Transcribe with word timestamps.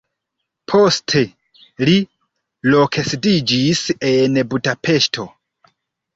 Poste 0.71 1.21
li 1.89 1.93
loksidiĝis 2.77 3.85
en 4.15 4.43
Budapeŝto. 4.55 5.29